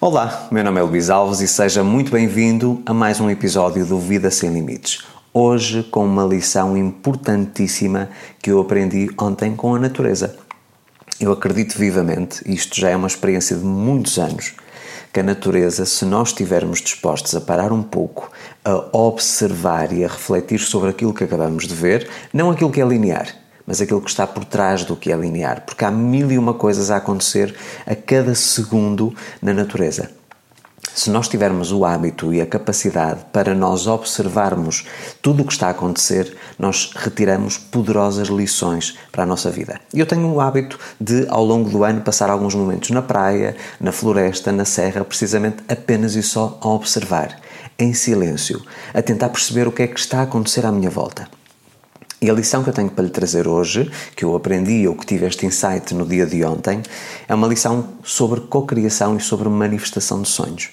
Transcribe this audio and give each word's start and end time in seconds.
Olá, 0.00 0.46
meu 0.52 0.62
nome 0.62 0.78
é 0.78 0.82
Luís 0.84 1.10
Alves 1.10 1.40
e 1.40 1.48
seja 1.48 1.82
muito 1.82 2.12
bem-vindo 2.12 2.80
a 2.86 2.94
mais 2.94 3.18
um 3.18 3.28
episódio 3.28 3.84
do 3.84 3.98
Vida 3.98 4.30
Sem 4.30 4.48
Limites. 4.48 5.04
Hoje 5.34 5.82
com 5.82 6.06
uma 6.06 6.24
lição 6.24 6.76
importantíssima 6.76 8.08
que 8.40 8.52
eu 8.52 8.60
aprendi 8.60 9.10
ontem 9.20 9.56
com 9.56 9.74
a 9.74 9.78
natureza. 9.80 10.36
Eu 11.18 11.32
acredito 11.32 11.76
vivamente, 11.76 12.44
isto 12.46 12.78
já 12.78 12.90
é 12.90 12.96
uma 12.96 13.08
experiência 13.08 13.56
de 13.56 13.64
muitos 13.64 14.20
anos, 14.20 14.54
que 15.12 15.18
a 15.18 15.24
natureza, 15.24 15.84
se 15.84 16.04
nós 16.04 16.28
estivermos 16.28 16.80
dispostos 16.80 17.34
a 17.34 17.40
parar 17.40 17.72
um 17.72 17.82
pouco, 17.82 18.30
a 18.64 18.96
observar 18.96 19.92
e 19.92 20.04
a 20.04 20.08
refletir 20.08 20.60
sobre 20.60 20.90
aquilo 20.90 21.12
que 21.12 21.24
acabamos 21.24 21.66
de 21.66 21.74
ver, 21.74 22.08
não 22.32 22.52
aquilo 22.52 22.70
que 22.70 22.80
é 22.80 22.86
linear, 22.86 23.34
mas 23.68 23.82
aquilo 23.82 24.00
que 24.00 24.08
está 24.08 24.26
por 24.26 24.46
trás 24.46 24.82
do 24.82 24.96
que 24.96 25.12
é 25.12 25.16
linear, 25.16 25.62
porque 25.66 25.84
há 25.84 25.90
mil 25.90 26.32
e 26.32 26.38
uma 26.38 26.54
coisas 26.54 26.90
a 26.90 26.96
acontecer 26.96 27.54
a 27.86 27.94
cada 27.94 28.34
segundo 28.34 29.14
na 29.42 29.52
natureza. 29.52 30.10
Se 30.94 31.10
nós 31.10 31.28
tivermos 31.28 31.70
o 31.70 31.84
hábito 31.84 32.32
e 32.32 32.40
a 32.40 32.46
capacidade 32.46 33.20
para 33.30 33.54
nós 33.54 33.86
observarmos 33.86 34.86
tudo 35.20 35.42
o 35.42 35.46
que 35.46 35.52
está 35.52 35.68
a 35.68 35.70
acontecer, 35.70 36.34
nós 36.58 36.92
retiramos 36.96 37.58
poderosas 37.58 38.28
lições 38.28 38.96
para 39.12 39.22
a 39.22 39.26
nossa 39.26 39.50
vida. 39.50 39.78
Eu 39.92 40.06
tenho 40.06 40.26
o 40.32 40.40
hábito 40.40 40.78
de, 40.98 41.26
ao 41.28 41.44
longo 41.44 41.68
do 41.68 41.84
ano, 41.84 42.00
passar 42.00 42.30
alguns 42.30 42.54
momentos 42.54 42.90
na 42.90 43.02
praia, 43.02 43.54
na 43.78 43.92
floresta, 43.92 44.50
na 44.50 44.64
serra, 44.64 45.04
precisamente 45.04 45.58
apenas 45.68 46.16
e 46.16 46.22
só 46.22 46.58
a 46.62 46.68
observar, 46.68 47.38
em 47.78 47.92
silêncio, 47.92 48.60
a 48.94 49.02
tentar 49.02 49.28
perceber 49.28 49.68
o 49.68 49.72
que 49.72 49.82
é 49.82 49.86
que 49.86 50.00
está 50.00 50.20
a 50.20 50.22
acontecer 50.22 50.64
à 50.64 50.72
minha 50.72 50.90
volta. 50.90 51.28
E 52.20 52.28
a 52.28 52.32
lição 52.32 52.64
que 52.64 52.70
eu 52.70 52.74
tenho 52.74 52.90
para 52.90 53.04
lhe 53.04 53.10
trazer 53.10 53.46
hoje, 53.46 53.90
que 54.16 54.24
eu 54.24 54.34
aprendi 54.34 54.88
ou 54.88 54.94
que 54.96 55.06
tive 55.06 55.26
este 55.26 55.46
insight 55.46 55.94
no 55.94 56.04
dia 56.04 56.26
de 56.26 56.44
ontem, 56.44 56.82
é 57.28 57.34
uma 57.34 57.46
lição 57.46 57.90
sobre 58.02 58.40
cocriação 58.40 59.16
e 59.16 59.20
sobre 59.20 59.48
manifestação 59.48 60.22
de 60.22 60.28
sonhos. 60.28 60.70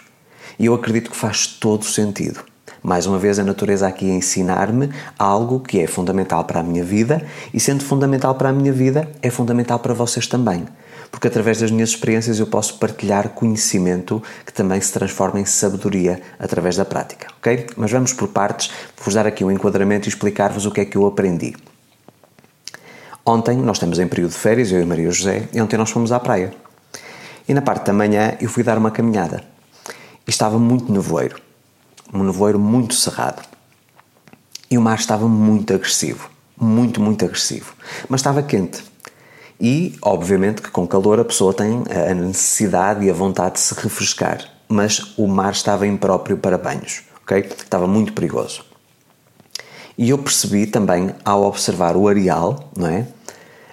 E 0.58 0.66
eu 0.66 0.74
acredito 0.74 1.12
que 1.12 1.18
faz 1.18 1.46
todo 1.46 1.86
sentido. 1.86 2.55
Mais 2.86 3.08
uma 3.08 3.18
vez, 3.18 3.40
a 3.40 3.44
natureza 3.44 3.88
aqui 3.88 4.12
a 4.12 4.14
ensinar-me 4.14 4.92
algo 5.18 5.60
que 5.60 5.80
é 5.80 5.88
fundamental 5.88 6.44
para 6.44 6.60
a 6.60 6.64
minha 6.64 6.84
vida 6.84 7.26
e, 7.52 7.60
sendo 7.60 7.84
fundamental 7.84 8.36
para 8.36 8.50
a 8.50 8.54
minha 8.54 8.72
vida, 8.72 9.10
é 9.24 9.32
fundamental 9.32 9.80
para 9.80 9.96
vocês 9.96 10.28
também 10.28 10.66
porque 11.12 11.28
através 11.28 11.60
das 11.62 11.72
minhas 11.72 11.90
experiências 11.90 12.40
eu 12.40 12.48
posso 12.48 12.78
partilhar 12.78 13.30
conhecimento 13.30 14.22
que 14.46 14.52
também 14.52 14.82
se 14.82 14.92
transforma 14.92 15.40
em 15.40 15.46
sabedoria 15.46 16.22
através 16.38 16.76
da 16.76 16.84
prática, 16.84 17.28
ok? 17.38 17.68
Mas 17.78 17.90
vamos 17.90 18.12
por 18.12 18.28
partes, 18.28 18.70
vou-vos 18.98 19.14
dar 19.14 19.26
aqui 19.26 19.42
um 19.46 19.50
enquadramento 19.50 20.08
e 20.08 20.10
explicar-vos 20.10 20.66
o 20.66 20.72
que 20.72 20.82
é 20.82 20.86
que 20.86 20.98
eu 20.98 21.06
aprendi. 21.06 21.56
Ontem, 23.26 23.56
nós 23.56 23.78
estamos 23.78 23.98
em 23.98 24.08
período 24.08 24.32
de 24.32 24.38
férias, 24.38 24.74
eu 24.74 24.82
e 24.82 24.86
Maria 24.86 25.10
José, 25.10 25.48
e 25.54 25.62
ontem 25.62 25.78
nós 25.78 25.90
fomos 25.90 26.12
à 26.12 26.20
praia. 26.20 26.54
E 27.48 27.54
na 27.54 27.62
parte 27.62 27.86
da 27.86 27.94
manhã 27.94 28.36
eu 28.42 28.50
fui 28.50 28.64
dar 28.64 28.78
uma 28.78 28.92
caminhada. 28.92 29.42
E 30.28 30.30
estava 30.30 30.60
muito 30.60 30.92
nevoeiro. 30.92 31.45
Um 32.14 32.24
nevoeiro 32.24 32.60
muito 32.60 32.96
cerrado. 32.96 33.42
E 34.70 34.78
o 34.78 34.82
mar 34.82 34.98
estava 34.98 35.28
muito 35.28 35.74
agressivo. 35.74 36.30
Muito, 36.60 37.02
muito 37.02 37.26
agressivo. 37.26 37.74
Mas 38.08 38.22
estava 38.22 38.42
quente. 38.42 38.84
E, 39.60 39.96
obviamente, 40.02 40.62
que 40.62 40.70
com 40.70 40.88
calor 40.88 41.20
a 41.20 41.26
pessoa 41.26 41.54
tem 41.54 41.84
a 41.90 42.14
necessidade 42.14 43.06
e 43.06 43.10
a 43.10 43.14
vontade 43.14 43.56
de 43.56 43.62
se 43.62 43.74
refrescar, 43.76 44.40
mas 44.68 45.14
o 45.18 45.28
mar 45.28 45.54
estava 45.54 45.88
impróprio 45.88 46.38
para 46.38 46.58
banhos, 46.58 47.04
ok? 47.22 47.40
Estava 47.40 47.88
muito 47.88 48.14
perigoso. 48.14 48.64
E 49.98 50.10
eu 50.10 50.18
percebi 50.18 50.68
também, 50.68 51.16
ao 51.24 51.44
observar 51.44 51.96
o 51.96 52.08
areal, 52.08 52.70
não 52.76 52.88
é? 52.88 53.08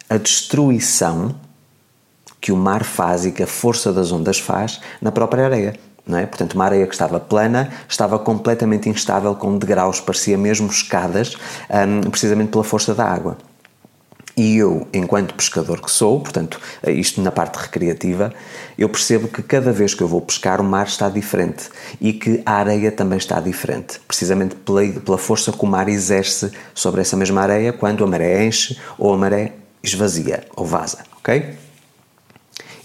A 0.09 0.17
destruição 0.17 1.35
que 2.41 2.53
o 2.53 2.57
mar 2.57 2.85
faz 2.85 3.25
e 3.25 3.33
que 3.33 3.43
a 3.43 3.47
força 3.47 3.93
das 3.93 4.13
ondas 4.13 4.39
faz 4.39 4.81
na 5.01 5.11
própria 5.11 5.45
areia. 5.45 5.79
Não 6.07 6.19
é? 6.19 6.27
Portanto, 6.27 6.55
uma 6.55 6.65
areia 6.65 6.87
que 6.87 6.95
estava 6.95 7.21
plana 7.21 7.71
estava 7.89 8.19
completamente 8.19 8.89
instável, 8.89 9.35
com 9.35 9.57
degraus, 9.57 10.01
parecia 10.01 10.37
mesmo 10.37 10.69
escadas, 10.69 11.37
um, 11.71 12.11
precisamente 12.11 12.51
pela 12.51 12.65
força 12.65 12.95
da 12.95 13.05
água. 13.05 13.37
E 14.37 14.57
eu, 14.57 14.89
enquanto 14.95 15.35
pescador 15.35 15.81
que 15.81 15.91
sou, 15.91 16.19
portanto, 16.19 16.59
isto 16.87 17.21
na 17.21 17.31
parte 17.31 17.57
recreativa, 17.57 18.33
eu 18.79 18.89
percebo 18.89 19.29
que 19.29 19.43
cada 19.43 19.71
vez 19.73 19.95
que 19.95 20.03
eu 20.03 20.09
vou 20.09 20.23
pescar 20.23 20.59
o 20.61 20.65
mar 20.65 20.87
está 20.87 21.11
diferente 21.11 21.69
e 22.01 22.15
que 22.15 22.43
a 22.47 22.53
areia 22.55 22.91
também 22.91 23.19
está 23.19 23.39
diferente, 23.41 24.01
precisamente 24.09 24.55
pela, 24.55 24.87
pela 24.89 25.19
força 25.19 25.53
que 25.53 25.63
o 25.63 25.67
mar 25.67 25.87
exerce 25.89 26.51
sobre 26.75 27.03
essa 27.03 27.15
mesma 27.15 27.43
areia 27.43 27.75
quando 27.75 28.03
a 28.03 28.07
maré 28.07 28.47
enche 28.47 28.79
ou 28.99 29.13
a 29.13 29.19
maré 29.19 29.53
esvazia 29.83 30.45
ou 30.57 30.65
vaza, 30.65 31.05
ok? 31.19 31.55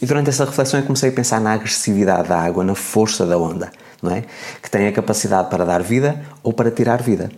E 0.01 0.05
durante 0.05 0.29
essa 0.29 0.45
reflexão 0.45 0.79
eu 0.79 0.85
comecei 0.85 1.09
a 1.09 1.11
pensar 1.11 1.41
na 1.41 1.53
agressividade 1.53 2.29
da 2.29 2.39
água, 2.39 2.63
na 2.63 2.75
força 2.75 3.25
da 3.25 3.37
onda, 3.37 3.71
não 4.01 4.11
é? 4.11 4.23
Que 4.61 4.69
tem 4.69 4.87
a 4.87 4.91
capacidade 4.91 5.49
para 5.49 5.65
dar 5.65 5.81
vida 5.81 6.21
ou 6.43 6.53
para 6.53 6.69
tirar 6.69 7.01
vida. 7.01 7.31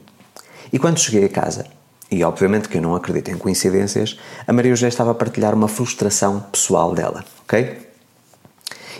E 0.71 0.77
quando 0.77 0.99
cheguei 0.99 1.25
a 1.25 1.29
casa, 1.29 1.65
e 2.11 2.23
obviamente 2.23 2.67
que 2.67 2.77
eu 2.77 2.81
não 2.81 2.95
acredito 2.95 3.31
em 3.31 3.37
coincidências, 3.37 4.19
a 4.45 4.51
Maria 4.51 4.75
José 4.75 4.89
estava 4.89 5.11
a 5.11 5.15
partilhar 5.15 5.53
uma 5.53 5.67
frustração 5.67 6.41
pessoal 6.51 6.93
dela, 6.93 7.23
ok? 7.43 7.87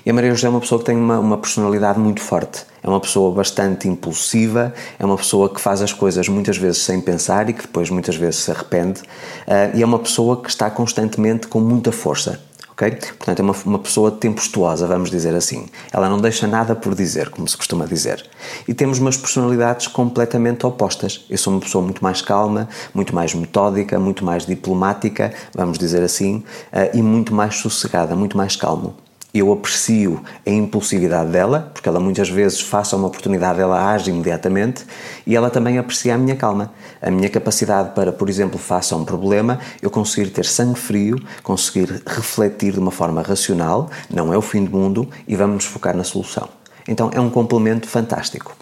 E 0.05 0.09
a 0.09 0.13
Maria 0.13 0.31
José 0.31 0.47
é 0.47 0.49
uma 0.49 0.61
pessoa 0.61 0.79
que 0.79 0.85
tem 0.85 0.95
uma, 0.95 1.19
uma 1.19 1.37
personalidade 1.37 1.99
muito 1.99 2.21
forte. 2.21 2.65
É 2.81 2.87
uma 2.87 3.01
pessoa 3.01 3.35
bastante 3.35 3.89
impulsiva, 3.89 4.73
é 4.97 5.05
uma 5.05 5.17
pessoa 5.17 5.53
que 5.53 5.59
faz 5.59 5.81
as 5.81 5.91
coisas 5.91 6.29
muitas 6.29 6.57
vezes 6.57 6.81
sem 6.81 7.01
pensar 7.01 7.49
e 7.49 7.53
que 7.53 7.63
depois 7.63 7.89
muitas 7.89 8.15
vezes 8.15 8.39
se 8.39 8.51
arrepende. 8.51 9.01
Uh, 9.01 9.75
e 9.75 9.83
é 9.83 9.85
uma 9.85 9.99
pessoa 9.99 10.41
que 10.41 10.49
está 10.49 10.69
constantemente 10.69 11.47
com 11.47 11.59
muita 11.59 11.91
força 11.91 12.39
ok? 12.79 12.91
Portanto, 13.17 13.39
é 13.39 13.43
uma, 13.43 13.55
uma 13.65 13.79
pessoa 13.79 14.09
tempestuosa, 14.09 14.87
vamos 14.87 15.11
dizer 15.11 15.35
assim. 15.35 15.67
Ela 15.91 16.07
não 16.07 16.17
deixa 16.17 16.47
nada 16.47 16.75
por 16.75 16.95
dizer, 16.95 17.29
como 17.29 17.47
se 17.47 17.57
costuma 17.57 17.85
dizer. 17.85 18.25
E 18.67 18.73
temos 18.73 18.99
umas 18.99 19.17
personalidades 19.17 19.87
completamente 19.87 20.65
opostas. 20.65 21.25
Eu 21.29 21.37
sou 21.37 21.53
uma 21.53 21.59
pessoa 21.59 21.83
muito 21.83 22.01
mais 22.01 22.21
calma, 22.21 22.69
muito 22.93 23.13
mais 23.13 23.33
metódica, 23.33 23.99
muito 23.99 24.23
mais 24.23 24.45
diplomática, 24.45 25.33
vamos 25.53 25.77
dizer 25.77 26.01
assim, 26.01 26.43
eh, 26.71 26.91
e 26.93 27.01
muito 27.01 27.33
mais 27.33 27.55
sossegada, 27.55 28.15
muito 28.15 28.37
mais 28.37 28.55
calmo 28.55 28.95
eu 29.33 29.51
aprecio 29.53 30.23
a 30.45 30.49
impulsividade 30.49 31.31
dela, 31.31 31.69
porque 31.73 31.87
ela 31.87 31.99
muitas 31.99 32.29
vezes, 32.29 32.61
face 32.61 32.95
a 32.95 32.97
uma 32.97 33.07
oportunidade, 33.07 33.59
ela 33.59 33.91
age 33.91 34.09
imediatamente 34.09 34.85
e 35.25 35.35
ela 35.35 35.49
também 35.49 35.77
aprecia 35.77 36.15
a 36.15 36.17
minha 36.17 36.35
calma, 36.35 36.73
a 36.99 37.11
minha 37.11 37.29
capacidade 37.29 37.93
para, 37.93 38.11
por 38.11 38.27
exemplo, 38.27 38.57
face 38.57 38.93
a 38.93 38.97
um 38.97 39.05
problema, 39.05 39.59
eu 39.81 39.91
conseguir 39.91 40.31
ter 40.31 40.45
sangue 40.45 40.79
frio, 40.79 41.21
conseguir 41.43 42.01
refletir 42.07 42.73
de 42.73 42.79
uma 42.79 42.91
forma 42.91 43.21
racional, 43.21 43.89
não 44.09 44.33
é 44.33 44.37
o 44.37 44.41
fim 44.41 44.65
do 44.65 44.75
mundo 44.75 45.07
e 45.27 45.35
vamos 45.35 45.55
nos 45.55 45.65
focar 45.65 45.95
na 45.95 46.03
solução. 46.03 46.49
Então 46.87 47.11
é 47.13 47.19
um 47.19 47.29
complemento 47.29 47.87
fantástico. 47.87 48.55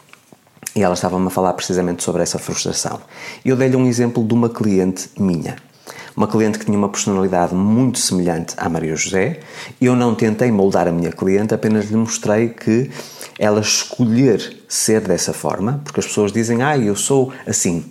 E 0.75 0.83
ela 0.83 0.93
estava-me 0.93 1.27
a 1.27 1.29
falar 1.29 1.53
precisamente 1.53 2.03
sobre 2.03 2.21
essa 2.21 2.37
frustração. 2.37 2.99
Eu 3.43 3.55
dei-lhe 3.55 3.75
um 3.75 3.87
exemplo 3.87 4.23
de 4.23 4.33
uma 4.33 4.49
cliente 4.49 5.09
minha 5.17 5.55
uma 6.17 6.27
cliente 6.27 6.57
que 6.57 6.65
tinha 6.65 6.77
uma 6.77 6.89
personalidade 6.89 7.53
muito 7.53 7.99
semelhante 7.99 8.55
à 8.57 8.67
Maria 8.67 8.95
José. 8.95 9.39
Eu 9.79 9.95
não 9.95 10.15
tentei 10.15 10.51
moldar 10.51 10.87
a 10.87 10.91
minha 10.91 11.11
cliente, 11.11 11.53
apenas 11.53 11.85
lhe 11.85 11.95
mostrei 11.95 12.49
que 12.49 12.89
ela 13.37 13.61
escolher 13.61 14.63
ser 14.67 15.01
dessa 15.01 15.31
forma, 15.31 15.79
porque 15.83 15.99
as 15.99 16.07
pessoas 16.07 16.31
dizem, 16.31 16.63
ah, 16.63 16.75
eu 16.75 16.95
sou 16.95 17.31
assim. 17.45 17.85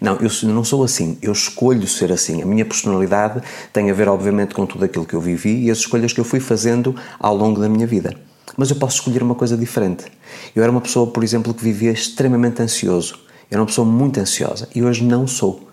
Não, 0.00 0.16
eu 0.16 0.30
não 0.48 0.62
sou 0.62 0.84
assim, 0.84 1.18
eu 1.20 1.32
escolho 1.32 1.86
ser 1.88 2.12
assim. 2.12 2.40
A 2.40 2.46
minha 2.46 2.64
personalidade 2.64 3.42
tem 3.72 3.90
a 3.90 3.94
ver, 3.94 4.08
obviamente, 4.08 4.54
com 4.54 4.64
tudo 4.64 4.84
aquilo 4.84 5.04
que 5.04 5.14
eu 5.14 5.20
vivi 5.20 5.64
e 5.64 5.70
as 5.70 5.78
escolhas 5.78 6.12
que 6.12 6.20
eu 6.20 6.24
fui 6.24 6.38
fazendo 6.38 6.94
ao 7.18 7.36
longo 7.36 7.60
da 7.60 7.68
minha 7.68 7.86
vida. 7.86 8.14
Mas 8.56 8.70
eu 8.70 8.76
posso 8.76 8.98
escolher 8.98 9.24
uma 9.24 9.34
coisa 9.34 9.56
diferente. 9.56 10.04
Eu 10.54 10.62
era 10.62 10.70
uma 10.70 10.80
pessoa, 10.80 11.08
por 11.08 11.24
exemplo, 11.24 11.52
que 11.52 11.64
vivia 11.64 11.90
extremamente 11.90 12.62
ansioso. 12.62 13.14
Eu 13.50 13.56
era 13.56 13.60
uma 13.60 13.66
pessoa 13.66 13.86
muito 13.86 14.20
ansiosa 14.20 14.68
e 14.72 14.84
hoje 14.84 15.02
não 15.02 15.26
sou 15.26 15.71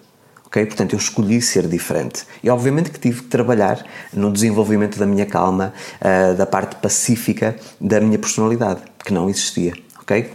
ok? 0.49 0.65
Portanto, 0.65 0.93
eu 0.93 0.99
escolhi 0.99 1.41
ser 1.41 1.67
diferente. 1.67 2.25
E 2.43 2.49
obviamente 2.49 2.89
que 2.89 2.99
tive 2.99 3.21
que 3.21 3.27
trabalhar 3.27 3.85
no 4.11 4.31
desenvolvimento 4.31 4.99
da 4.99 5.05
minha 5.05 5.25
calma, 5.25 5.73
uh, 6.01 6.35
da 6.35 6.45
parte 6.45 6.75
pacífica 6.75 7.55
da 7.79 8.01
minha 8.01 8.19
personalidade, 8.19 8.81
que 9.05 9.13
não 9.13 9.29
existia, 9.29 9.73
ok? 10.01 10.31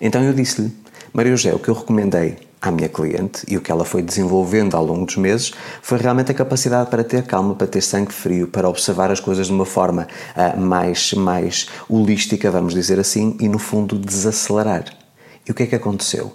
Então 0.00 0.22
eu 0.22 0.32
disse-lhe, 0.32 0.72
Maria 1.12 1.36
José, 1.36 1.54
o 1.54 1.58
que 1.58 1.68
eu 1.68 1.74
recomendei 1.74 2.36
à 2.60 2.70
minha 2.70 2.88
cliente 2.88 3.44
e 3.48 3.56
o 3.56 3.60
que 3.60 3.70
ela 3.70 3.84
foi 3.84 4.02
desenvolvendo 4.02 4.76
ao 4.76 4.84
longo 4.84 5.04
dos 5.04 5.16
meses 5.16 5.52
foi 5.82 5.98
realmente 5.98 6.30
a 6.30 6.34
capacidade 6.34 6.90
para 6.90 7.04
ter 7.04 7.22
calma, 7.24 7.54
para 7.54 7.66
ter 7.66 7.82
sangue 7.82 8.12
frio, 8.12 8.48
para 8.48 8.68
observar 8.68 9.10
as 9.10 9.20
coisas 9.20 9.46
de 9.46 9.52
uma 9.52 9.66
forma 9.66 10.08
uh, 10.34 10.60
mais, 10.60 11.12
mais 11.12 11.68
holística, 11.88 12.50
vamos 12.50 12.74
dizer 12.74 12.98
assim, 12.98 13.36
e 13.40 13.48
no 13.48 13.58
fundo 13.58 13.98
desacelerar. 13.98 14.84
E 15.46 15.50
o 15.50 15.54
que 15.54 15.62
é 15.62 15.66
que 15.66 15.74
aconteceu? 15.74 16.32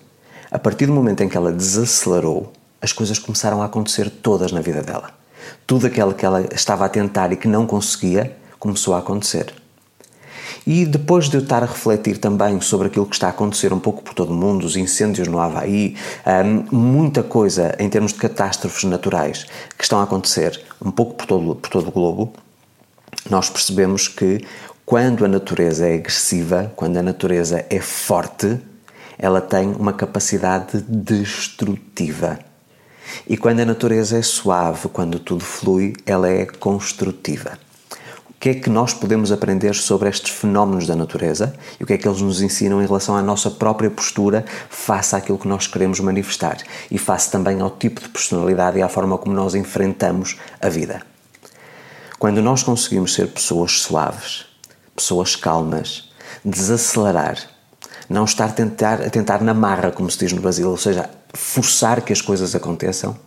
A 0.50 0.60
partir 0.60 0.86
do 0.86 0.94
momento 0.94 1.22
em 1.22 1.30
que 1.30 1.38
ela 1.38 1.52
desacelerou, 1.52 2.52
as 2.82 2.92
coisas 2.92 3.20
começaram 3.20 3.62
a 3.62 3.66
acontecer 3.66 4.10
todas 4.10 4.52
na 4.52 4.62
vida 4.62 4.82
dela. 4.82 5.12
Tudo 5.68 5.88
aquilo 5.88 6.14
que 6.14 6.26
ela 6.26 6.46
estava 6.54 6.86
a 6.86 6.90
tentar 6.90 7.32
e 7.32 7.36
que 7.36 7.48
não 7.48 7.66
conseguia 7.66 8.36
começou 8.60 8.94
a 8.94 9.00
acontecer. 9.00 9.54
E 10.66 10.86
depois 10.86 11.30
de 11.30 11.38
eu 11.38 11.42
estar 11.42 11.64
a 11.64 11.66
refletir 11.66 12.18
também 12.18 12.62
sobre 12.62 12.88
aquilo 12.88 13.06
que 13.06 13.16
está 13.16 13.28
a 13.28 13.32
acontecer 13.32 13.74
um 13.74 13.80
pouco 13.80 14.04
por 14.04 14.14
todo 14.14 14.32
o 14.32 14.36
mundo, 14.36 14.66
os 14.66 14.76
incêndios 14.76 15.28
no 15.28 15.40
Havaí, 15.40 15.96
um, 16.72 16.76
muita 16.78 17.24
coisa 17.24 17.76
em 17.80 17.90
termos 17.90 18.14
de 18.14 18.20
catástrofes 18.20 18.84
naturais 18.84 19.46
que 19.78 19.84
estão 19.84 20.00
a 20.00 20.04
acontecer 20.04 20.62
um 20.84 20.92
pouco 20.92 21.16
por 21.16 21.26
todo, 21.26 21.56
por 21.56 21.70
todo 21.70 21.88
o 21.88 21.92
globo, 21.92 22.34
nós 23.30 23.50
percebemos 23.50 24.08
que 24.08 24.46
Quando 24.86 25.24
a 25.24 25.28
natureza 25.28 25.88
é 25.88 25.94
agressiva, 25.94 26.74
quando 26.76 26.98
a 26.98 27.02
natureza 27.02 27.66
é 27.70 27.80
forte, 27.80 28.60
ela 29.18 29.40
tem 29.40 29.72
uma 29.72 29.94
capacidade 29.94 30.82
destrutiva. 30.82 32.51
E 33.28 33.38
quando 33.38 33.60
a 33.60 33.66
natureza 33.66 34.18
é 34.18 34.22
suave, 34.22 34.88
quando 34.90 35.20
tudo 35.20 35.44
flui, 35.44 35.94
ela 36.06 36.30
é 36.30 36.46
construtiva. 36.46 37.58
O 38.30 38.34
que 38.42 38.50
é 38.50 38.54
que 38.56 38.70
nós 38.70 38.94
podemos 38.94 39.32
aprender 39.32 39.76
sobre 39.76 40.10
estes 40.10 40.32
fenómenos 40.32 40.88
da 40.88 40.96
natureza 40.96 41.54
e 41.80 41.84
o 41.84 41.88
que 41.88 41.94
é 41.94 41.98
que 41.98 42.08
eles 42.08 42.22
nos 42.22 42.42
ensinam 42.42 42.82
em 42.82 42.88
relação 42.88 43.16
à 43.16 43.22
nossa 43.22 43.52
própria 43.52 43.90
postura 43.92 44.44
face 44.70 45.16
àquilo 45.16 45.38
que 45.38 45.48
nós 45.48 45.68
queremos 45.68 46.00
manifestar 46.00 46.58
e 46.90 46.98
face 46.98 47.30
também 47.30 47.62
ao 47.62 47.70
tipo 47.70 48.02
de 48.02 48.10
personalidade 48.10 48.80
e 48.80 48.82
à 48.82 48.90
forma 48.90 49.18
como 49.18 49.36
nós 49.36 49.54
enfrentamos 49.54 50.38
a 50.60 50.70
vida? 50.70 51.04
Quando 52.18 52.42
nós 52.42 52.64
conseguimos 52.64 53.14
ser 53.14 53.28
pessoas 53.28 53.82
suaves, 53.82 54.46
pessoas 54.96 55.36
calmas, 55.36 56.12
desacelerar, 56.44 57.38
não 58.10 58.26
estar 58.26 58.54
tentar, 58.54 59.02
a 59.02 59.10
tentar 59.10 59.42
na 59.42 59.54
marra, 59.54 59.92
como 59.92 60.12
se 60.12 60.20
diz 60.20 60.34
no 60.34 60.42
Brasil, 60.42 60.70
ou 60.70 60.78
seja, 60.78 61.10
forçar 61.34 62.02
que 62.02 62.14
as 62.14 62.22
coisas 62.22 62.56
aconteçam, 62.56 63.18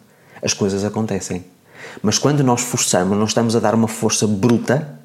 as 0.43 0.53
coisas 0.53 0.85
acontecem. 0.85 1.45
Mas 2.03 2.19
quando 2.19 2.43
nós 2.43 2.61
forçamos, 2.61 3.17
nós 3.17 3.31
estamos 3.31 3.55
a 3.55 3.61
dar 3.61 3.75
uma 3.75 3.89
força 3.89 4.27
bruta, 4.27 4.99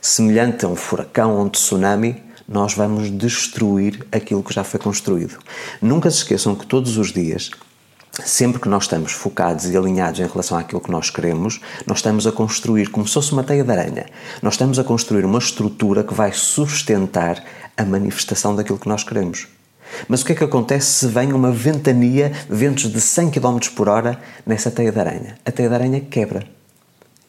semelhante 0.00 0.64
a 0.64 0.68
um 0.68 0.76
furacão 0.76 1.36
ou 1.36 1.44
um 1.44 1.48
tsunami, 1.48 2.22
nós 2.48 2.74
vamos 2.74 3.10
destruir 3.10 4.06
aquilo 4.10 4.42
que 4.42 4.52
já 4.52 4.64
foi 4.64 4.80
construído. 4.80 5.38
Nunca 5.80 6.10
se 6.10 6.18
esqueçam 6.18 6.54
que 6.54 6.66
todos 6.66 6.96
os 6.96 7.12
dias 7.12 7.50
sempre 8.24 8.60
que 8.60 8.68
nós 8.68 8.84
estamos 8.84 9.12
focados 9.12 9.66
e 9.66 9.76
alinhados 9.76 10.20
em 10.20 10.26
relação 10.26 10.58
àquilo 10.58 10.80
que 10.80 10.90
nós 10.90 11.08
queremos, 11.08 11.60
nós 11.86 11.98
estamos 11.98 12.26
a 12.26 12.32
construir, 12.32 12.90
como 12.90 13.08
se 13.08 13.14
fosse 13.14 13.32
uma 13.32 13.42
teia 13.42 13.64
de 13.64 13.70
aranha, 13.70 14.06
nós 14.42 14.54
estamos 14.54 14.78
a 14.78 14.84
construir 14.84 15.24
uma 15.24 15.38
estrutura 15.38 16.04
que 16.04 16.12
vai 16.12 16.32
sustentar 16.32 17.42
a 17.76 17.84
manifestação 17.84 18.54
daquilo 18.54 18.78
que 18.78 18.88
nós 18.88 19.02
queremos. 19.02 19.48
Mas 20.08 20.22
o 20.22 20.26
que 20.26 20.32
é 20.32 20.34
que 20.34 20.44
acontece 20.44 20.86
se 20.86 21.06
vem 21.06 21.32
uma 21.32 21.52
ventania, 21.52 22.32
ventos 22.48 22.90
de 22.90 23.00
100 23.00 23.30
km 23.30 23.58
por 23.74 23.88
hora 23.88 24.18
nessa 24.46 24.70
teia 24.70 24.92
de 24.92 24.98
aranha? 24.98 25.36
A 25.44 25.50
teia 25.50 25.68
de 25.68 25.74
aranha 25.74 26.00
quebra, 26.00 26.44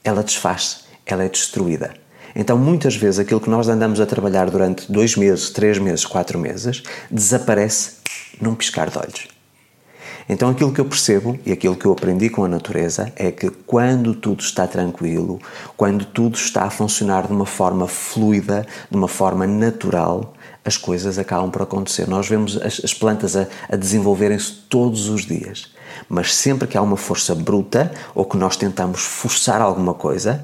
ela 0.03 0.23
desfaz, 0.23 0.85
ela 1.05 1.23
é 1.23 1.29
destruída. 1.29 1.93
Então, 2.35 2.57
muitas 2.57 2.95
vezes, 2.95 3.19
aquilo 3.19 3.39
que 3.39 3.49
nós 3.49 3.67
andamos 3.67 3.99
a 3.99 4.05
trabalhar 4.05 4.49
durante 4.49 4.91
dois 4.91 5.15
meses, 5.15 5.51
três 5.51 5.77
meses, 5.77 6.05
quatro 6.05 6.39
meses, 6.39 6.81
desaparece 7.11 7.97
num 8.41 8.55
piscar 8.55 8.89
de 8.89 8.97
olhos. 8.97 9.27
Então, 10.27 10.49
aquilo 10.49 10.71
que 10.71 10.79
eu 10.79 10.85
percebo 10.85 11.37
e 11.45 11.51
aquilo 11.51 11.75
que 11.75 11.85
eu 11.85 11.91
aprendi 11.91 12.29
com 12.29 12.45
a 12.45 12.47
natureza 12.47 13.11
é 13.15 13.31
que 13.31 13.49
quando 13.49 14.15
tudo 14.15 14.41
está 14.41 14.65
tranquilo, 14.65 15.39
quando 15.75 16.05
tudo 16.05 16.35
está 16.35 16.63
a 16.63 16.69
funcionar 16.69 17.27
de 17.27 17.33
uma 17.33 17.45
forma 17.45 17.87
fluida, 17.87 18.65
de 18.89 18.97
uma 18.97 19.07
forma 19.07 19.45
natural, 19.45 20.33
as 20.65 20.77
coisas 20.77 21.19
acabam 21.19 21.51
por 21.51 21.61
acontecer. 21.61 22.07
Nós 22.07 22.27
vemos 22.27 22.57
as, 22.57 22.81
as 22.83 22.93
plantas 22.93 23.35
a, 23.35 23.47
a 23.69 23.75
desenvolverem-se 23.75 24.51
todos 24.69 25.09
os 25.09 25.25
dias, 25.25 25.73
mas 26.07 26.33
sempre 26.33 26.67
que 26.67 26.77
há 26.77 26.81
uma 26.81 26.97
força 26.97 27.35
bruta 27.35 27.91
ou 28.15 28.25
que 28.25 28.37
nós 28.37 28.55
tentamos 28.55 29.01
forçar 29.01 29.61
alguma 29.61 29.93
coisa, 29.93 30.43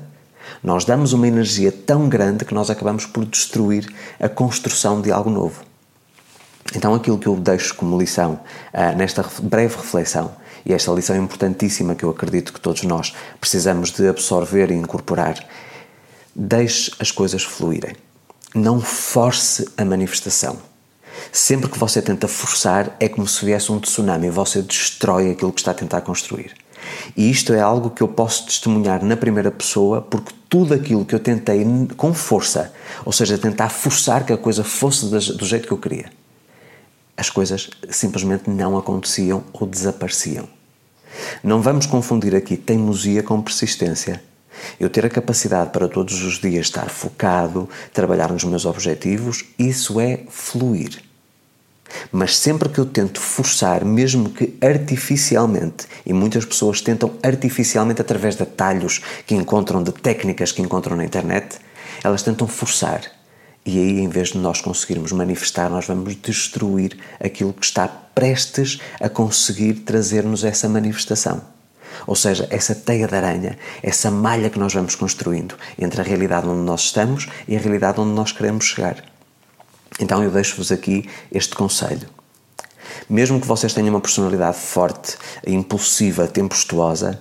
nós 0.63 0.83
damos 0.83 1.13
uma 1.13 1.27
energia 1.27 1.71
tão 1.71 2.09
grande 2.09 2.43
que 2.43 2.53
nós 2.53 2.69
acabamos 2.69 3.05
por 3.05 3.25
destruir 3.25 3.87
a 4.19 4.27
construção 4.27 5.01
de 5.01 5.11
algo 5.11 5.29
novo. 5.29 5.63
Então, 6.75 6.93
aquilo 6.93 7.17
que 7.17 7.27
eu 7.27 7.35
deixo 7.35 7.75
como 7.75 7.97
lição 7.97 8.39
uh, 8.73 8.95
nesta 8.97 9.25
breve 9.41 9.75
reflexão, 9.75 10.31
e 10.65 10.73
esta 10.73 10.91
lição 10.91 11.15
importantíssima 11.15 11.95
que 11.95 12.03
eu 12.03 12.09
acredito 12.09 12.53
que 12.53 12.59
todos 12.59 12.83
nós 12.83 13.15
precisamos 13.39 13.91
de 13.91 14.07
absorver 14.07 14.69
e 14.71 14.75
incorporar, 14.75 15.35
deixe 16.35 16.91
as 16.99 17.11
coisas 17.11 17.43
fluírem. 17.43 17.95
Não 18.53 18.81
force 18.81 19.67
a 19.77 19.85
manifestação. 19.85 20.57
Sempre 21.31 21.69
que 21.69 21.77
você 21.77 22.01
tenta 22.01 22.27
forçar, 22.27 22.95
é 22.99 23.07
como 23.07 23.27
se 23.27 23.45
viesse 23.45 23.71
um 23.71 23.79
tsunami, 23.79 24.29
você 24.29 24.61
destrói 24.61 25.31
aquilo 25.31 25.51
que 25.51 25.59
está 25.59 25.71
a 25.71 25.75
tentar 25.75 26.01
construir. 26.01 26.53
E 27.15 27.29
isto 27.29 27.53
é 27.53 27.59
algo 27.59 27.89
que 27.89 28.01
eu 28.01 28.07
posso 28.07 28.45
testemunhar 28.45 29.03
na 29.03 29.17
primeira 29.17 29.51
pessoa, 29.51 30.01
porque 30.01 30.33
tudo 30.47 30.73
aquilo 30.73 31.05
que 31.05 31.13
eu 31.13 31.19
tentei 31.19 31.65
com 31.95 32.13
força, 32.13 32.73
ou 33.05 33.11
seja, 33.11 33.37
tentar 33.37 33.69
forçar 33.69 34.25
que 34.25 34.33
a 34.33 34.37
coisa 34.37 34.63
fosse 34.63 35.05
do 35.05 35.45
jeito 35.45 35.67
que 35.67 35.73
eu 35.73 35.77
queria, 35.77 36.09
as 37.15 37.29
coisas 37.29 37.69
simplesmente 37.89 38.49
não 38.49 38.77
aconteciam 38.77 39.43
ou 39.53 39.67
desapareciam. 39.67 40.47
Não 41.43 41.61
vamos 41.61 41.85
confundir 41.85 42.35
aqui 42.35 42.55
teimosia 42.55 43.21
com 43.21 43.41
persistência. 43.41 44.23
Eu 44.79 44.89
ter 44.89 45.05
a 45.05 45.09
capacidade 45.09 45.71
para 45.71 45.87
todos 45.87 46.21
os 46.23 46.39
dias 46.39 46.67
estar 46.67 46.89
focado, 46.89 47.69
trabalhar 47.93 48.31
nos 48.31 48.43
meus 48.43 48.65
objetivos, 48.65 49.45
isso 49.57 49.99
é 49.99 50.21
fluir. 50.29 51.01
Mas 52.11 52.37
sempre 52.37 52.69
que 52.69 52.79
eu 52.79 52.85
tento 52.85 53.19
forçar, 53.19 53.83
mesmo 53.83 54.29
que 54.29 54.55
artificialmente, 54.61 55.87
e 56.05 56.13
muitas 56.13 56.45
pessoas 56.45 56.81
tentam 56.81 57.13
artificialmente 57.23 58.01
através 58.01 58.35
de 58.35 58.43
atalhos 58.43 59.01
que 59.25 59.33
encontram, 59.33 59.81
de 59.81 59.91
técnicas 59.91 60.51
que 60.51 60.61
encontram 60.61 60.95
na 60.95 61.03
internet, 61.03 61.57
elas 62.03 62.21
tentam 62.21 62.47
forçar 62.47 63.19
e 63.65 63.77
aí, 63.77 63.99
em 63.99 64.07
vez 64.07 64.29
de 64.29 64.37
nós 64.37 64.61
conseguirmos 64.61 65.11
manifestar, 65.11 65.69
nós 65.69 65.85
vamos 65.85 66.15
destruir 66.15 66.97
aquilo 67.19 67.53
que 67.53 67.63
está 67.63 67.87
prestes 67.87 68.79
a 68.99 69.07
conseguir 69.07 69.73
trazer-nos 69.85 70.43
essa 70.43 70.67
manifestação. 70.67 71.58
Ou 72.07 72.15
seja, 72.15 72.47
essa 72.49 72.73
teia 72.75 73.07
de 73.07 73.15
aranha, 73.15 73.57
essa 73.81 74.09
malha 74.09 74.49
que 74.49 74.59
nós 74.59 74.73
vamos 74.73 74.95
construindo 74.95 75.55
entre 75.77 76.01
a 76.01 76.03
realidade 76.03 76.47
onde 76.47 76.61
nós 76.61 76.81
estamos 76.81 77.27
e 77.47 77.55
a 77.55 77.59
realidade 77.59 77.99
onde 77.99 78.11
nós 78.11 78.31
queremos 78.31 78.65
chegar. 78.65 79.03
Então 79.99 80.23
eu 80.23 80.31
deixo-vos 80.31 80.71
aqui 80.71 81.09
este 81.31 81.55
conselho. 81.55 82.07
Mesmo 83.09 83.39
que 83.39 83.47
vocês 83.47 83.73
tenham 83.73 83.89
uma 83.89 84.01
personalidade 84.01 84.57
forte, 84.57 85.17
impulsiva, 85.45 86.27
tempestuosa, 86.27 87.19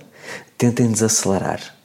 tentem 0.57 0.91
desacelerar 0.91 1.79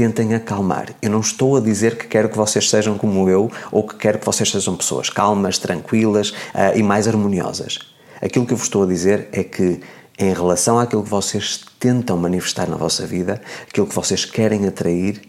tentem 0.00 0.34
acalmar. 0.34 0.94
Eu 1.02 1.10
não 1.10 1.20
estou 1.20 1.58
a 1.58 1.60
dizer 1.60 1.98
que 1.98 2.06
quero 2.06 2.30
que 2.30 2.36
vocês 2.36 2.70
sejam 2.70 2.96
como 2.96 3.28
eu 3.28 3.50
ou 3.70 3.86
que 3.86 3.96
quero 3.96 4.18
que 4.18 4.24
vocês 4.24 4.50
sejam 4.50 4.74
pessoas 4.74 5.10
calmas, 5.10 5.58
tranquilas 5.58 6.30
uh, 6.30 6.74
e 6.74 6.82
mais 6.82 7.06
harmoniosas. 7.06 7.78
Aquilo 8.22 8.46
que 8.46 8.52
eu 8.52 8.56
vos 8.56 8.66
estou 8.66 8.84
a 8.84 8.86
dizer 8.86 9.28
é 9.32 9.44
que, 9.44 9.80
em 10.20 10.34
relação 10.34 10.78
àquilo 10.78 11.02
que 11.02 11.08
vocês 11.08 11.60
tentam 11.78 12.16
manifestar 12.18 12.68
na 12.68 12.76
vossa 12.76 13.06
vida, 13.06 13.40
aquilo 13.66 13.86
que 13.86 13.94
vocês 13.94 14.26
querem 14.26 14.66
atrair, 14.66 15.22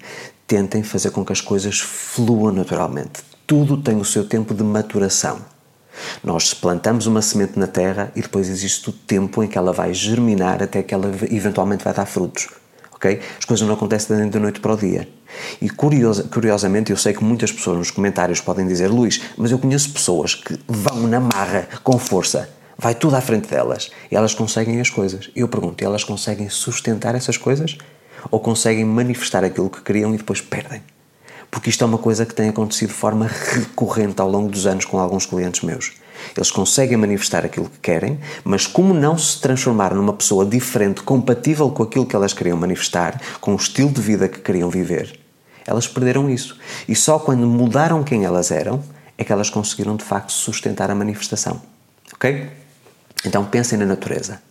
tentem 0.46 0.84
fazer 0.84 1.12
com 1.12 1.24
que 1.24 1.32
as 1.32 1.40
coisas 1.40 1.80
fluam 1.80 2.52
naturalmente. 2.52 3.24
Tudo 3.48 3.78
tem 3.78 3.96
o 3.96 4.04
seu 4.04 4.28
tempo 4.28 4.54
de 4.54 4.64
maturação. 4.64 5.40
Nós 6.22 6.54
plantamos 6.54 7.08
uma 7.08 7.22
semente 7.22 7.58
na 7.58 7.68
terra 7.68 8.12
e 8.18 8.22
depois 8.22 8.50
existe 8.50 8.90
o 8.90 8.94
tempo 8.94 9.42
em 9.42 9.48
que 9.48 9.58
ela 9.58 9.72
vai 9.72 9.94
germinar 9.94 10.62
até 10.62 10.84
que 10.84 10.94
ela 10.94 11.10
eventualmente 11.30 11.86
vai 11.86 11.94
dar 11.94 12.06
frutos 12.06 12.50
ok? 13.02 13.20
As 13.40 13.46
coisas 13.46 13.68
não 13.68 13.74
acontecem 13.74 14.30
da 14.30 14.40
noite 14.40 14.60
para 14.60 14.74
o 14.74 14.78
dia. 14.78 15.10
E 15.60 15.70
curiosa, 15.70 16.24
curiosamente, 16.32 16.92
eu 16.92 16.98
sei 16.98 17.14
que 17.14 17.24
muitas 17.24 17.52
pessoas 17.52 17.78
nos 17.80 17.90
comentários 17.90 18.40
podem 18.40 18.68
dizer 18.68 18.90
Luís, 18.90 19.22
mas 19.36 19.50
eu 19.52 19.58
conheço 19.58 19.90
pessoas 19.92 20.36
que 20.36 20.60
vão 20.68 21.08
na 21.08 21.20
marra, 21.20 21.68
com 21.84 21.98
força, 21.98 22.48
vai 22.82 22.96
tudo 22.96 23.16
à 23.16 23.22
frente 23.22 23.48
delas 23.48 23.92
e 24.10 24.16
elas 24.16 24.34
conseguem 24.34 24.82
as 24.82 24.90
coisas. 24.90 25.30
Eu 25.36 25.48
pergunto, 25.48 25.86
elas 25.86 26.04
conseguem 26.04 26.50
sustentar 26.50 27.14
essas 27.14 27.38
coisas? 27.38 27.78
Ou 28.32 28.40
conseguem 28.40 28.84
manifestar 28.84 29.44
aquilo 29.44 29.70
que 29.70 29.82
queriam 29.82 30.14
e 30.14 30.18
depois 30.18 30.42
perdem? 30.42 30.82
Porque 31.50 31.70
isto 31.70 31.84
é 31.84 31.88
uma 31.88 31.98
coisa 31.98 32.26
que 32.26 32.34
tem 32.34 32.50
acontecido 32.50 32.90
de 32.90 32.96
forma 32.96 33.28
recorrente 33.28 34.20
ao 34.20 34.30
longo 34.30 34.50
dos 34.50 34.66
anos 34.66 34.86
com 34.86 34.98
alguns 34.98 35.28
clientes 35.28 35.62
meus. 35.62 35.94
Eles 36.36 36.50
conseguem 36.50 36.98
manifestar 36.98 37.46
aquilo 37.46 37.70
que 37.70 37.80
querem, 37.80 38.20
mas 38.44 38.66
como 38.66 38.94
não 38.94 39.18
se 39.18 39.40
transformaram 39.40 39.96
numa 39.96 40.14
pessoa 40.14 40.46
diferente, 40.46 41.02
compatível 41.02 41.70
com 41.70 41.84
aquilo 41.84 42.06
que 42.06 42.16
elas 42.16 42.34
queriam 42.34 42.58
manifestar, 42.58 43.22
com 43.40 43.54
o 43.54 43.58
estilo 43.58 43.92
de 43.92 44.02
vida 44.02 44.28
que 44.28 44.40
queriam 44.40 44.70
viver, 44.70 45.20
elas 45.66 45.88
perderam 45.88 46.30
isso. 46.30 46.58
E 46.88 46.96
só 46.96 47.20
quando 47.20 47.46
mudaram 47.46 48.04
quem 48.04 48.24
elas 48.24 48.50
eram 48.50 48.84
é 49.18 49.24
que 49.24 49.32
elas 49.32 49.50
conseguiram 49.50 49.96
de 49.96 50.04
facto 50.04 50.32
sustentar 50.32 50.90
a 50.90 50.96
manifestação. 50.96 51.62
Ok? 52.14 52.61
Então 53.26 53.46
pensem 53.46 53.78
na 53.78 53.86
natureza. 53.86 54.42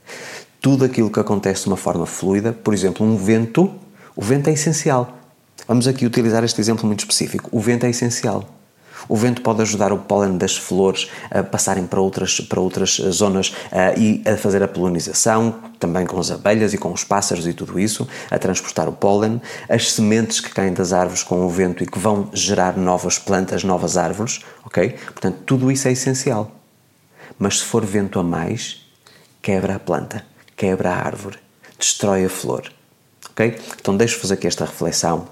Tudo 0.61 0.85
aquilo 0.85 1.11
que 1.11 1.19
acontece 1.19 1.63
de 1.63 1.69
uma 1.69 1.77
forma 1.77 2.07
fluida, 2.07 2.53
por 2.53 2.75
exemplo, 2.75 3.07
um 3.07 3.17
vento, 3.17 3.73
o 4.15 4.23
vento 4.23 4.51
é 4.51 4.53
essencial. 4.53 5.19
Vamos 5.67 5.87
aqui 5.87 6.05
utilizar 6.05 6.45
este 6.45 6.61
exemplo 6.61 6.87
muito 6.87 7.01
específico. 7.01 7.49
O 7.53 7.61
vento 7.61 7.87
é 7.87 7.91
essencial. 7.91 8.47
O 9.09 9.17
vento 9.17 9.41
pode 9.43 9.63
ajudar 9.63 9.93
o 9.93 9.99
pólen 9.99 10.37
das 10.37 10.57
flores 10.57 11.09
a 11.31 11.43
passarem 11.43 11.87
para 11.87 12.01
outras, 12.01 12.41
para 12.41 12.61
outras 12.61 13.01
zonas 13.11 13.49
uh, 13.49 13.99
e 13.99 14.23
a 14.29 14.37
fazer 14.37 14.63
a 14.63 14.69
polinização, 14.69 15.55
também 15.79 16.07
com 16.07 16.19
as 16.19 16.31
abelhas 16.31 16.75
e 16.75 16.79
com 16.79 16.93
os 16.93 17.05
pássaros 17.05 17.47
e 17.47 17.53
tudo 17.53 17.79
isso, 17.79 18.07
a 18.31 18.39
transportar 18.39 18.89
o 18.89 18.93
pólen. 18.93 19.41
As 19.69 19.93
sementes 19.93 20.41
que 20.41 20.51
caem 20.51 20.73
das 20.73 20.93
árvores 20.93 21.23
com 21.23 21.45
o 21.45 21.49
vento 21.49 21.83
e 21.83 21.87
que 21.87 21.99
vão 21.99 22.29
gerar 22.33 22.77
novas 22.77 23.19
plantas, 23.19 23.65
novas 23.65 23.97
árvores, 23.97 24.41
ok? 24.65 24.95
Portanto, 25.07 25.39
tudo 25.47 25.71
isso 25.73 25.89
é 25.89 25.93
essencial. 25.93 26.60
Mas 27.41 27.61
se 27.61 27.65
for 27.65 27.87
vento 27.87 28.21
a 28.21 28.23
mais, 28.23 28.87
quebra 29.41 29.77
a 29.77 29.79
planta, 29.79 30.27
quebra 30.55 30.91
a 30.91 30.95
árvore, 30.95 31.39
destrói 31.79 32.27
a 32.27 32.29
flor, 32.29 32.71
ok? 33.31 33.59
Então 33.81 33.97
deixo-vos 33.97 34.31
aqui 34.31 34.47
esta 34.47 34.67
reflexão 34.67 35.27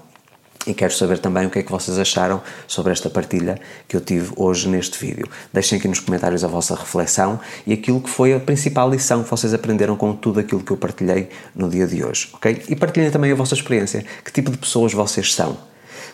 e 0.65 0.73
quero 0.73 0.91
saber 0.91 1.19
também 1.19 1.45
o 1.45 1.51
que 1.51 1.59
é 1.59 1.63
que 1.63 1.71
vocês 1.71 1.99
acharam 1.99 2.41
sobre 2.67 2.91
esta 2.91 3.11
partilha 3.11 3.61
que 3.87 3.95
eu 3.95 4.01
tive 4.01 4.33
hoje 4.35 4.67
neste 4.67 4.97
vídeo. 4.97 5.29
Deixem 5.53 5.77
aqui 5.77 5.87
nos 5.87 5.99
comentários 5.99 6.43
a 6.43 6.47
vossa 6.47 6.73
reflexão 6.73 7.39
e 7.67 7.73
aquilo 7.73 8.01
que 8.01 8.09
foi 8.09 8.33
a 8.33 8.39
principal 8.39 8.89
lição 8.89 9.23
que 9.23 9.29
vocês 9.29 9.53
aprenderam 9.53 9.95
com 9.95 10.15
tudo 10.15 10.39
aquilo 10.39 10.63
que 10.63 10.71
eu 10.71 10.77
partilhei 10.77 11.29
no 11.55 11.69
dia 11.69 11.85
de 11.85 12.03
hoje, 12.03 12.29
ok? 12.33 12.63
E 12.67 12.75
partilhem 12.75 13.11
também 13.11 13.31
a 13.31 13.35
vossa 13.35 13.53
experiência. 13.53 14.03
Que 14.25 14.31
tipo 14.31 14.49
de 14.49 14.57
pessoas 14.57 14.91
vocês 14.93 15.31
são? 15.31 15.68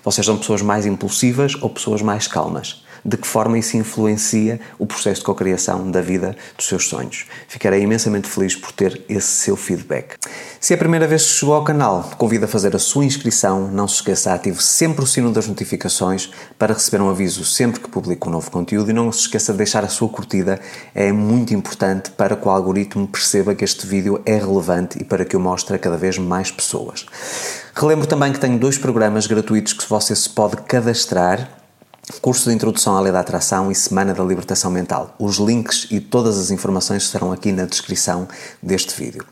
Vocês 0.05 0.23
são 0.23 0.37
pessoas 0.37 0.61
mais 0.61 0.85
impulsivas 0.85 1.55
ou 1.59 1.69
pessoas 1.69 2.03
mais 2.03 2.27
calmas? 2.27 2.85
de 3.05 3.17
que 3.17 3.27
forma 3.27 3.59
isso 3.59 3.77
influencia 3.77 4.59
o 4.79 4.87
processo 4.87 5.19
de 5.19 5.25
cocriação 5.25 5.91
da 5.91 6.01
vida 6.01 6.35
dos 6.57 6.67
seus 6.67 6.87
sonhos. 6.87 7.27
Ficarei 7.47 7.83
imensamente 7.83 8.27
feliz 8.27 8.55
por 8.55 8.71
ter 8.71 9.03
esse 9.07 9.27
seu 9.27 9.55
feedback. 9.55 10.15
Se 10.59 10.73
é 10.73 10.75
a 10.75 10.79
primeira 10.79 11.07
vez 11.07 11.23
que 11.23 11.33
chegou 11.33 11.53
ao 11.53 11.63
canal, 11.63 12.09
convido 12.17 12.45
a 12.45 12.47
fazer 12.47 12.75
a 12.75 12.79
sua 12.79 13.05
inscrição. 13.05 13.67
Não 13.67 13.87
se 13.87 13.95
esqueça, 13.95 14.33
ative 14.33 14.61
sempre 14.63 15.03
o 15.03 15.07
sino 15.07 15.31
das 15.31 15.47
notificações 15.47 16.31
para 16.57 16.73
receber 16.73 17.03
um 17.03 17.09
aviso 17.09 17.45
sempre 17.45 17.79
que 17.79 17.89
publico 17.89 18.27
um 18.27 18.31
novo 18.31 18.49
conteúdo 18.49 18.89
e 18.89 18.93
não 18.93 19.11
se 19.11 19.19
esqueça 19.21 19.51
de 19.51 19.59
deixar 19.59 19.83
a 19.83 19.89
sua 19.89 20.09
curtida. 20.09 20.59
É 20.95 21.11
muito 21.11 21.53
importante 21.53 22.09
para 22.09 22.35
que 22.35 22.47
o 22.47 22.49
algoritmo 22.49 23.07
perceba 23.07 23.53
que 23.53 23.63
este 23.63 23.85
vídeo 23.85 24.19
é 24.25 24.37
relevante 24.37 24.97
e 24.99 25.03
para 25.03 25.23
que 25.23 25.35
eu 25.35 25.39
mostre 25.39 25.75
a 25.75 25.79
cada 25.79 25.97
vez 25.97 26.17
mais 26.17 26.49
pessoas. 26.49 27.05
Relembro 27.77 28.07
também 28.07 28.31
que 28.31 28.39
tenho 28.39 28.57
dois 28.57 28.77
programas 28.77 29.27
gratuitos 29.27 29.73
que 29.73 29.87
você 29.89 30.15
se 30.15 30.29
pode 30.29 30.55
cadastrar 30.57 31.49
curso 32.21 32.49
de 32.49 32.55
introdução 32.55 32.95
à 32.95 33.01
lei 33.01 33.11
da 33.11 33.19
atração 33.19 33.71
e 33.71 33.75
semana 33.75 34.13
da 34.13 34.23
libertação 34.23 34.71
mental. 34.71 35.15
Os 35.19 35.37
links 35.37 35.87
e 35.91 35.99
todas 35.99 36.37
as 36.37 36.51
informações 36.51 37.03
estarão 37.03 37.31
aqui 37.31 37.51
na 37.51 37.65
descrição 37.65 38.27
deste 38.61 38.95
vídeo. 38.95 39.25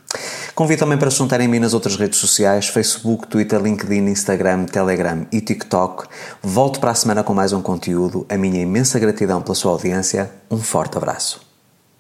Convido 0.55 0.79
também 0.79 0.97
para 0.97 1.09
se 1.09 1.17
juntarem 1.17 1.47
a 1.47 1.50
mim 1.50 1.59
nas 1.59 1.73
outras 1.73 1.95
redes 1.95 2.19
sociais, 2.19 2.67
Facebook, 2.67 3.27
Twitter, 3.27 3.62
LinkedIn, 3.62 4.09
Instagram, 4.09 4.65
Telegram 4.65 5.25
e 5.31 5.41
TikTok. 5.41 6.07
Volto 6.41 6.79
para 6.79 6.91
a 6.91 6.95
semana 6.95 7.23
com 7.23 7.33
mais 7.33 7.53
um 7.53 7.62
conteúdo. 7.62 8.25
A 8.29 8.38
minha 8.38 8.62
imensa 8.62 9.00
gratidão 9.00 9.41
pela 9.41 9.55
sua 9.55 9.71
audiência. 9.71 10.31
Um 10.50 10.57
forte 10.57 10.97
abraço. 10.97 11.42